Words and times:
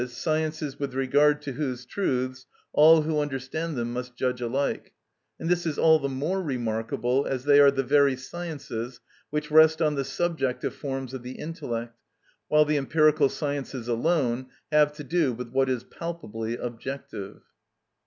_,sciences 0.09 0.79
with 0.79 0.95
regard 0.95 1.43
to 1.43 1.51
whose 1.51 1.85
truths 1.85 2.47
all 2.73 3.03
who 3.03 3.19
understand 3.19 3.75
them 3.75 3.93
must 3.93 4.15
judge 4.15 4.41
alike; 4.41 4.93
and 5.39 5.47
this 5.47 5.63
is 5.63 5.77
all 5.77 5.99
the 5.99 6.09
more 6.09 6.41
remarkable 6.41 7.27
as 7.27 7.43
they 7.45 7.59
are 7.59 7.69
the 7.69 7.83
very 7.83 8.15
sciences 8.15 8.99
which 9.29 9.51
rest 9.51 9.79
on 9.79 9.93
the 9.93 10.03
subjective 10.03 10.73
forms 10.73 11.13
of 11.13 11.21
the 11.21 11.33
intellect, 11.33 11.99
while 12.47 12.65
the 12.65 12.77
empirical 12.77 13.29
sciences 13.29 13.87
alone 13.87 14.47
have 14.71 14.91
to 14.91 15.03
do 15.03 15.31
with 15.33 15.49
what 15.49 15.69
is 15.69 15.83
palpably 15.83 16.57
objective. 16.57 17.41